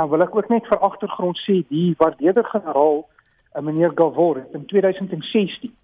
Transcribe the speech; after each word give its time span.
Nou 0.00 0.08
wil 0.08 0.24
ek 0.24 0.36
ook 0.36 0.48
net 0.48 0.64
vir 0.70 0.80
agtergrond 0.80 1.36
sê 1.44 1.58
die 1.68 1.92
waardeerder 2.00 2.46
generaal, 2.48 3.02
eh, 3.52 3.62
meneer 3.62 3.92
Gavor 3.94 4.40
in 4.52 4.64
2016 4.66 5.74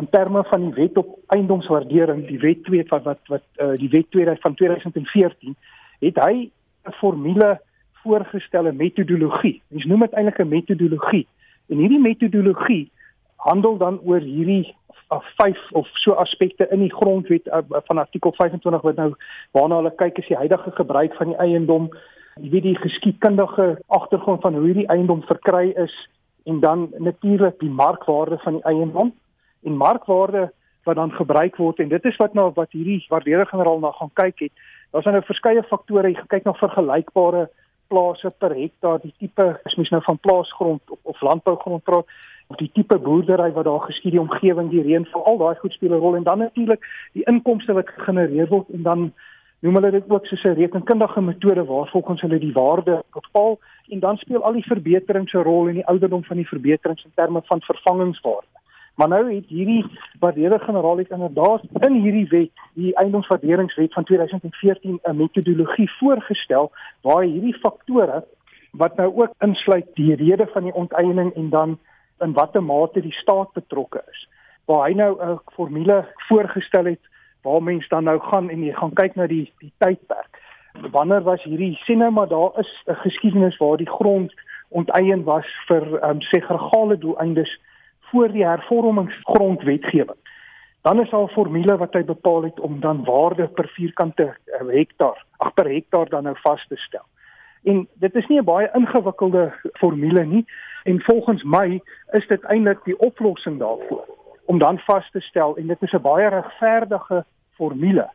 in 0.00 0.08
terme 0.08 0.44
van 0.44 0.60
die 0.60 0.72
wet 0.74 0.96
op 0.96 1.18
eiendomswaardering, 1.26 2.26
die 2.26 2.38
wet 2.40 2.64
2 2.64 2.84
van 2.88 3.02
wat 3.02 3.18
wat 3.28 3.42
uh, 3.56 3.74
die 3.76 3.88
wet 3.92 4.06
2 4.10 4.36
van 4.40 4.54
2014 4.54 5.56
het 6.00 6.16
hy 6.24 6.48
'n 6.88 6.92
formule 6.92 7.60
voorgestel 8.02 8.68
'n 8.68 8.76
metodologie. 8.76 9.62
Ons 9.68 9.84
noem 9.84 10.00
dit 10.00 10.12
eintlik 10.12 10.38
'n 10.38 10.48
metodologie. 10.48 11.26
En 11.68 11.76
hierdie 11.76 12.00
metodologie 12.00 12.90
handel 13.36 13.76
dan 13.76 14.00
oor 14.04 14.20
hierdie 14.20 14.74
of 15.08 15.24
vyf 15.36 15.60
of 15.72 15.88
so 15.94 16.12
aspekte 16.12 16.68
in 16.70 16.78
die 16.78 16.94
grondwet 16.94 17.48
van 17.68 17.98
artikel 17.98 18.32
25 18.32 18.80
wat 18.80 18.96
nou 18.96 19.14
waarna 19.50 19.76
hulle 19.76 19.94
kyk 19.94 20.18
is 20.18 20.26
die 20.26 20.36
huidige 20.36 20.70
gebruik 20.70 21.14
van 21.14 21.26
die 21.26 21.36
eiendom 21.36 21.90
jy 22.36 22.50
weet 22.50 22.62
die 22.62 22.78
geskiedkundige 22.78 23.80
agtergrond 23.86 24.40
van 24.40 24.54
hoe 24.54 24.64
hierdie 24.64 24.88
eiendom 24.88 25.22
verkry 25.22 25.70
is 25.76 25.94
en 26.44 26.60
dan 26.60 26.88
natuurlik 26.98 27.58
die 27.60 27.70
markwaarde 27.70 28.38
van 28.38 28.58
die 28.58 28.64
eiendom 28.64 29.14
en 29.62 29.76
markwaarde 29.76 30.50
wat 30.84 30.96
dan 30.96 31.12
gebruik 31.12 31.56
word 31.56 31.78
en 31.78 31.88
dit 31.88 32.04
is 32.04 32.16
wat 32.16 32.34
nou 32.34 32.50
wat 32.54 32.72
hierdie 32.72 33.04
waardeerde 33.08 33.46
generaal 33.46 33.78
na 33.78 33.90
gaan 33.90 34.12
kyk 34.14 34.38
het. 34.38 34.52
Daar's 34.90 35.04
nou 35.06 35.22
verskeie 35.22 35.62
faktore, 35.62 36.10
jy 36.10 36.24
kyk 36.32 36.44
na 36.44 36.54
vergelykbare 36.58 37.48
plase 37.90 38.30
per 38.38 38.54
hektaar, 38.54 39.00
die 39.02 39.14
tipe 39.18 39.46
is 39.66 39.76
mens 39.76 39.90
nou 39.90 40.00
van 40.06 40.18
plaasgrond 40.18 40.90
of, 40.90 40.98
of 41.02 41.22
landbougrond 41.26 41.84
praat 41.84 42.06
of 42.50 42.58
die 42.58 42.70
tipe 42.74 42.98
boerdery 42.98 43.50
wat 43.54 43.66
daar 43.66 43.84
geskied, 43.86 44.16
die 44.16 44.22
omgewing, 44.22 44.70
die 44.70 44.82
reënval, 44.82 45.22
al 45.26 45.38
daai 45.38 45.58
goed 45.60 45.74
speel 45.76 45.94
'n 45.94 46.02
rol 46.02 46.16
en 46.16 46.26
dan 46.26 46.38
natuurlik 46.38 46.86
die 47.12 47.26
inkomste 47.30 47.72
wat 47.72 47.88
gegenereer 47.88 48.48
word 48.48 48.70
en 48.74 48.82
dan 48.82 49.12
noem 49.60 49.74
hulle 49.74 49.90
dit 49.90 50.10
ook 50.10 50.26
soos 50.26 50.42
'n 50.42 50.58
rekenkundige 50.60 51.20
metode 51.20 51.64
waar 51.64 51.88
volgens 51.88 52.20
hulle 52.20 52.38
die 52.38 52.52
waarde 52.52 53.02
bepaal 53.12 53.58
en 53.88 54.00
dan 54.00 54.16
speel 54.16 54.42
al 54.44 54.52
die 54.52 54.70
verbeterings 54.72 55.32
'n 55.32 55.42
rol 55.42 55.66
in 55.66 55.74
die 55.74 55.86
ouderdom 55.86 56.24
van 56.24 56.36
die 56.36 56.48
verbeterings 56.48 57.04
in 57.04 57.12
terme 57.14 57.42
van 57.44 57.60
vervangingswaarde. 57.60 58.46
Maar 58.94 59.08
nou 59.08 59.34
het 59.34 59.46
hierdie 59.46 59.84
waardeerde 60.18 60.58
generaal 60.58 60.96
het 60.96 61.10
inderdaad 61.10 61.62
in 61.80 61.94
hierdie 62.02 62.28
wet, 62.28 62.50
die 62.74 62.94
eiendomswaarderingswet 62.94 63.92
van 63.92 64.04
2014 64.04 64.98
'n 65.02 65.16
metodologie 65.16 65.90
voorgestel 65.98 66.72
waar 67.00 67.22
hierdie 67.22 67.54
faktore 67.54 68.24
wat 68.70 68.96
nou 68.96 69.16
ook 69.16 69.32
insluit 69.38 69.86
die 69.94 70.14
rede 70.14 70.46
van 70.46 70.62
die 70.62 70.74
onteiening 70.74 71.34
en 71.34 71.48
dan 71.50 71.78
in 72.18 72.32
watter 72.32 72.62
mate 72.62 73.00
die 73.00 73.12
staat 73.12 73.52
betrokke 73.52 74.02
is. 74.10 74.28
Waar 74.64 74.88
hy 74.88 74.94
nou 74.94 75.12
'n 75.24 75.40
formule 75.52 76.06
voorgestel 76.28 76.84
het 76.84 77.09
waar 77.42 77.62
mens 77.62 77.88
dan 77.88 78.04
nou 78.04 78.20
gaan 78.20 78.50
en 78.50 78.62
jy 78.64 78.72
gaan 78.72 78.92
kyk 78.92 79.14
na 79.14 79.26
die 79.26 79.52
die 79.58 79.72
tydperk. 79.78 80.38
Wanneer 80.90 81.22
was 81.22 81.42
hierdie 81.42 81.74
sien 81.84 81.98
nou 81.98 82.10
maar 82.10 82.28
daar 82.28 82.58
is 82.58 82.70
'n 82.86 82.94
geskiedenis 82.94 83.56
waar 83.56 83.76
die 83.76 83.90
grond 83.90 84.32
onteien 84.68 85.24
was 85.24 85.46
vir 85.66 85.82
ehm 85.98 86.10
um, 86.10 86.20
segregale 86.20 86.98
doeleindes 86.98 87.60
voor 88.00 88.32
die 88.32 88.44
hervormingsgrondwetgewing. 88.46 90.18
Dan 90.82 91.00
is 91.00 91.10
daar 91.10 91.22
'n 91.22 91.28
formule 91.28 91.76
wat 91.76 91.92
hy 91.92 92.04
bepaal 92.04 92.42
het 92.42 92.60
om 92.60 92.80
dan 92.80 93.04
waarde 93.04 93.48
per 93.48 93.68
vierkante 93.68 94.36
eh, 94.44 94.66
hektaar, 94.66 95.24
ag 95.36 95.54
per 95.54 95.68
hektaar 95.68 96.08
dan 96.08 96.22
nou 96.22 96.36
vas 96.42 96.66
te 96.66 96.76
stel. 96.76 97.04
En 97.64 97.88
dit 97.94 98.14
is 98.14 98.26
nie 98.26 98.38
'n 98.38 98.44
baie 98.44 98.70
ingewikkelde 98.72 99.52
formule 99.72 100.24
nie 100.24 100.44
en 100.82 101.00
volgens 101.00 101.42
my 101.42 101.80
is 102.10 102.26
dit 102.26 102.44
eintlik 102.44 102.84
die 102.84 102.98
oplossing 102.98 103.58
daarvoor 103.58 104.19
om 104.46 104.58
dan 104.58 104.78
vas 104.78 105.10
te 105.10 105.20
stel 105.20 105.56
en 105.56 105.66
dit 105.66 105.82
is 105.82 105.92
'n 105.92 106.02
baie 106.02 106.28
regverdige 106.28 107.24
formule. 107.54 108.10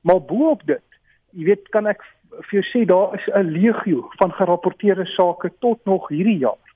Maar 0.00 0.20
boop 0.22 0.62
dit, 0.66 0.86
jy 1.30 1.44
weet, 1.44 1.68
kan 1.68 1.86
ek 1.86 2.02
vir 2.30 2.60
jou 2.60 2.64
sê 2.70 2.86
daar 2.86 3.14
is 3.14 3.26
'n 3.34 3.50
legio 3.50 4.08
van 4.18 4.32
gerapporteerde 4.32 5.06
sake 5.06 5.52
tot 5.58 5.78
nog 5.84 6.08
hierdie 6.08 6.38
jaar 6.38 6.66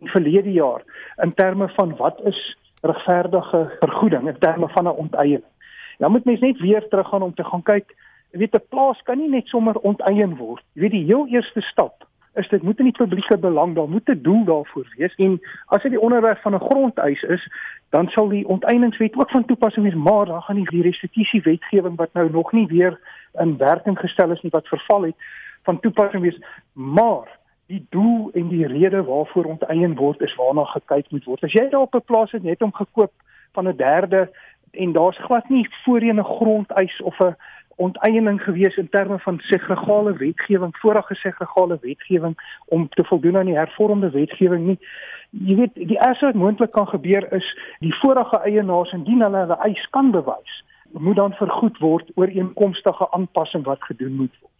en 0.00 0.08
verlede 0.08 0.52
jaar 0.52 0.82
in 1.22 1.34
terme 1.34 1.68
van 1.68 1.96
wat 1.96 2.20
is 2.24 2.56
regverdige 2.82 3.76
vergoeding 3.80 4.28
in 4.28 4.38
terme 4.38 4.68
van 4.68 4.84
'n 4.84 4.98
onteiening. 5.04 5.50
Dan 5.98 6.10
moet 6.10 6.24
mens 6.24 6.40
net 6.40 6.60
weer 6.60 6.88
teruggaan 6.88 7.22
om 7.22 7.34
te 7.34 7.44
gaan 7.44 7.62
kyk, 7.62 7.94
jy 8.30 8.38
weet 8.38 8.54
'n 8.54 8.68
plaas 8.68 9.02
kan 9.02 9.18
nie 9.18 9.28
net 9.28 9.46
sommer 9.46 9.78
onteien 9.78 10.36
word. 10.36 10.62
Jy 10.72 10.80
weet 10.80 10.90
die 10.90 11.04
heel 11.04 11.26
eerste 11.26 11.60
stap 11.60 12.06
is 12.36 12.48
dit 12.48 12.62
moet 12.62 12.78
in 12.78 12.84
die 12.84 12.96
publieke 12.96 13.38
belang 13.38 13.74
daar 13.74 13.88
moet 13.88 14.08
'n 14.08 14.22
doel 14.22 14.44
daarvoor 14.44 14.94
wees. 14.96 15.14
En 15.14 15.40
as 15.66 15.82
dit 15.82 15.90
die 15.90 16.00
onderwerp 16.00 16.38
van 16.38 16.54
'n 16.54 16.66
grondeis 16.68 17.22
is 17.22 17.52
dan 17.90 18.08
sal 18.08 18.28
die 18.28 18.48
onteieningswet 18.48 19.16
ook 19.16 19.30
van 19.30 19.44
toepassing 19.44 19.84
wees 19.84 19.94
maar 19.94 20.26
dan 20.26 20.42
gaan 20.42 20.64
die 20.64 20.82
restituisie 20.82 21.42
wetgewing 21.42 21.96
wat 21.96 22.12
nou 22.12 22.30
nog 22.30 22.52
nie 22.52 22.66
weer 22.66 23.00
in 23.32 23.56
werking 23.56 23.98
gestel 23.98 24.30
is 24.30 24.40
nie 24.40 24.50
wat 24.50 24.68
verval 24.68 25.02
het 25.02 25.14
van 25.62 25.80
toepassing 25.80 26.22
wees. 26.22 26.40
Maar 26.72 27.38
die 27.66 27.86
doel 27.90 28.30
en 28.32 28.48
die 28.48 28.66
rede 28.66 29.02
waarvoor 29.04 29.44
onteien 29.44 29.94
word 29.94 30.20
is 30.20 30.34
waarna 30.34 30.64
gekyk 30.64 31.10
moet 31.10 31.24
word. 31.24 31.44
As 31.44 31.52
jy 31.52 31.68
daar 31.68 31.80
op 31.80 31.94
'n 31.94 32.04
plaas 32.04 32.30
het 32.30 32.42
net 32.42 32.62
om 32.62 32.74
gekoop 32.74 33.12
van 33.52 33.68
'n 33.68 33.76
derde 33.76 34.30
en 34.70 34.92
daar's 34.92 35.18
glad 35.18 35.48
nie 35.48 35.68
voorheen 35.84 36.18
'n 36.18 36.24
grondeis 36.24 37.02
of 37.02 37.18
'n 37.20 37.36
onteiening 37.76 38.40
gewees 38.42 38.76
in 38.76 38.88
terme 38.88 39.18
van 39.18 39.38
segregale 39.38 40.16
wetgewing, 40.16 40.76
vorige 40.76 41.14
segregale 41.14 41.78
wetgewing 41.80 42.36
om 42.66 42.88
te 42.88 43.04
voldoen 43.04 43.36
aan 43.36 43.50
die 43.50 43.58
hervormde 43.58 44.10
wetgewing 44.10 44.66
nie. 44.66 44.78
Jy 45.30 45.56
weet, 45.56 45.74
die 45.74 46.00
eerste 46.00 46.30
wat 46.30 46.34
moontlik 46.34 46.72
kan 46.72 46.88
gebeur 46.88 47.32
is 47.32 47.48
die 47.84 47.94
vorige 48.00 48.40
eienaars 48.40 48.92
indien 48.92 49.20
hulle 49.20 49.44
hulle 49.44 49.58
eis 49.68 49.88
kan 49.90 50.10
bewys, 50.10 50.62
moet 50.92 51.16
dan 51.16 51.36
vergoed 51.36 51.78
word 51.78 52.10
oor 52.14 52.32
eenkomstige 52.32 53.10
aanpassing 53.10 53.64
wat 53.64 53.84
gedoen 53.84 54.16
moet 54.16 54.32
word. 54.40 54.52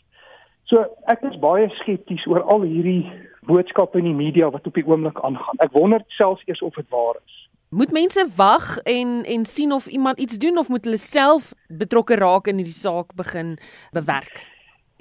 So 0.66 0.82
ek 1.06 1.22
is 1.30 1.38
baie 1.38 1.68
skepties 1.80 2.26
oor 2.26 2.42
al 2.42 2.66
hierdie 2.66 3.06
boodskappe 3.46 4.00
in 4.02 4.08
die 4.10 4.18
media 4.18 4.50
wat 4.50 4.66
op 4.66 4.74
die 4.74 4.86
oomblik 4.86 5.20
aangaan. 5.24 5.60
Ek 5.62 5.72
wonder 5.72 6.02
selfs 6.18 6.42
eers 6.50 6.62
of 6.66 6.74
dit 6.74 6.88
waar 6.90 7.20
is. 7.22 7.36
Moet 7.70 7.90
mense 7.90 8.26
wag 8.36 8.78
en 8.78 9.24
en 9.24 9.44
sien 9.44 9.72
of 9.72 9.86
iemand 9.86 10.20
iets 10.20 10.38
doen 10.38 10.58
of 10.58 10.68
moet 10.68 10.84
hulle 10.84 10.96
self 10.96 11.52
betrokke 11.68 12.14
raak 12.14 12.46
in 12.46 12.56
hierdie 12.56 12.74
saak 12.74 13.14
begin 13.14 13.58
bewerk? 13.90 14.46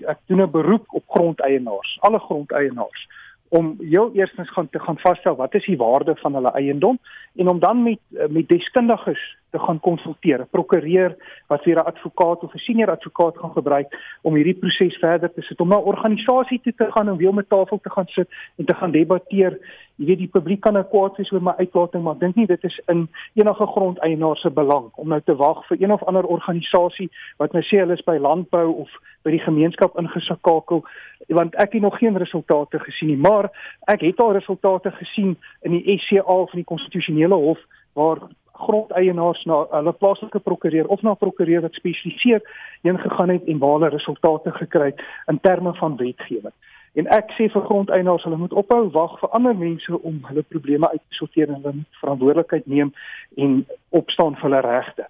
Ek 0.02 0.18
doen 0.26 0.42
'n 0.42 0.52
beroep 0.52 0.86
op 0.88 1.04
grondeienaars, 1.08 1.98
alle 2.02 2.20
grondeienaars 2.20 3.08
om 3.50 3.76
heel 3.80 4.12
eerstens 4.14 4.52
gaan 4.52 4.70
te 4.70 4.80
gaan 4.80 4.98
vasstel 4.98 5.36
wat 5.36 5.54
is 5.54 5.66
die 5.66 5.78
waarde 5.78 6.16
van 6.16 6.34
hulle 6.34 6.52
eiendom 6.52 7.00
en 7.36 7.48
om 7.48 7.60
dan 7.60 7.84
met 7.84 8.00
met 8.30 8.48
deskundiges 8.48 9.38
te 9.56 9.64
gaan 9.66 9.80
konsulteer, 9.80 10.40
'n 10.42 10.54
prokureur 10.56 11.12
wat 11.48 11.64
weer 11.66 11.80
'n 11.80 11.90
advokaat 11.92 12.44
of 12.44 12.54
'n 12.54 12.66
senior 12.68 12.92
advokaat 12.92 13.38
gaan 13.38 13.52
gebruik 13.60 13.88
om 14.22 14.36
hierdie 14.36 14.62
proses 14.64 14.98
verder 14.98 15.34
te 15.34 15.42
sit. 15.42 15.60
Om 15.60 15.68
na 15.68 15.78
'n 15.78 15.90
organisasie 15.94 16.62
toe 16.62 16.74
te 16.76 16.92
gaan 16.92 17.08
en 17.08 17.18
weer 17.18 17.34
met 17.34 17.50
tafel 17.50 17.80
te 17.82 17.92
gaan 17.96 18.08
sit 18.08 18.30
en 18.58 18.66
te 18.66 18.74
gaan 18.74 18.92
debatteer. 18.92 19.60
Jy 19.96 20.06
weet 20.06 20.18
die 20.18 20.36
publiek 20.38 20.62
kan 20.62 20.74
nou 20.74 20.86
kwaad 20.86 21.18
wees 21.18 21.32
oor 21.32 21.42
my 21.42 21.54
uitlating, 21.58 22.04
maar 22.04 22.18
dink 22.18 22.36
nie 22.36 22.46
dit 22.46 22.64
is 22.64 22.82
in 22.86 23.10
enige 23.34 23.66
grondeienaar 23.66 24.38
se 24.38 24.50
belang 24.50 24.90
om 24.96 25.08
nou 25.08 25.22
te 25.22 25.36
wag 25.36 25.68
vir 25.68 25.78
een 25.82 25.92
of 25.92 26.04
ander 26.04 26.26
organisasie 26.26 27.10
wat 27.38 27.52
nou 27.54 27.64
sê 27.64 27.78
hulle 27.78 27.94
is 27.94 28.04
by 28.04 28.18
landbou 28.18 28.68
of 28.74 28.90
by 29.24 29.32
die 29.32 29.46
gemeenskap 29.46 29.98
ingeskakel 29.98 30.84
want 31.28 31.56
ek 31.56 31.74
het 31.74 31.82
nog 31.82 31.98
geen 31.98 32.18
resultate 32.18 32.80
gesien 32.80 33.10
nie, 33.10 33.18
maar 33.18 33.50
ek 33.88 34.02
het 34.02 34.20
al 34.20 34.34
resultate 34.34 34.92
gesien 34.92 35.38
in 35.62 35.72
die 35.72 35.98
SCA 36.00 36.22
van 36.24 36.60
die 36.60 36.64
konstitusionele 36.64 37.36
hof 37.36 37.60
waar 37.94 38.20
grondeienaars 38.58 39.44
na 39.46 39.64
hulle 39.72 39.94
plaaslike 39.94 40.40
prokureur 40.40 40.88
of 40.88 41.02
na 41.02 41.14
prokureur 41.14 41.62
wat 41.62 41.74
spesialiseer 41.74 42.42
heen 42.82 43.00
gegaan 43.00 43.30
het 43.30 43.48
en 43.48 43.60
waar 43.64 43.78
hulle 43.78 43.90
resultate 43.90 44.52
gekry 44.52 44.86
het 44.94 45.04
in 45.32 45.40
terme 45.40 45.74
van 45.74 45.98
wetgewing. 45.98 46.54
En 46.96 47.10
ek 47.12 47.34
sê 47.36 47.50
vir 47.52 47.66
grondeienaars, 47.68 48.24
hulle 48.24 48.40
moet 48.40 48.54
ophou 48.56 48.86
wag 48.96 49.18
vir 49.20 49.34
ander 49.36 49.56
mense 49.60 49.98
om 49.98 50.22
hulle 50.30 50.46
probleme 50.48 50.90
uit 50.94 51.02
te 51.02 51.18
sorteer 51.20 51.52
en 51.52 51.60
hulle 51.60 51.84
verantwoordelikheid 52.00 52.70
neem 52.72 52.94
en 53.36 53.58
opstaan 54.00 54.38
vir 54.40 54.48
hulle 54.50 54.62
regte. 54.64 55.08